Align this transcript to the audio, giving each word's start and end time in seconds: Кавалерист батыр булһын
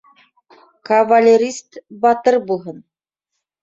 Кавалерист 0.89 1.79
батыр 2.05 2.43
булһын 2.53 2.85